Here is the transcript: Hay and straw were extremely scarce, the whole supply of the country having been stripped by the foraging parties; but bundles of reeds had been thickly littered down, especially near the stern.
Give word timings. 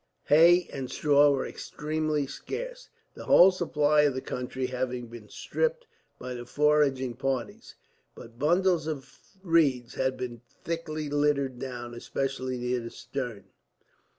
Hay 0.29 0.67
and 0.73 0.89
straw 0.89 1.29
were 1.29 1.45
extremely 1.45 2.25
scarce, 2.25 2.89
the 3.13 3.25
whole 3.25 3.51
supply 3.51 4.01
of 4.01 4.15
the 4.15 4.19
country 4.21 4.65
having 4.65 5.05
been 5.05 5.29
stripped 5.29 5.85
by 6.17 6.33
the 6.33 6.47
foraging 6.47 7.13
parties; 7.13 7.75
but 8.15 8.39
bundles 8.39 8.87
of 8.87 9.19
reeds 9.43 9.93
had 9.93 10.17
been 10.17 10.41
thickly 10.63 11.07
littered 11.07 11.59
down, 11.59 11.93
especially 11.93 12.57
near 12.57 12.79
the 12.79 12.89
stern. 12.89 13.43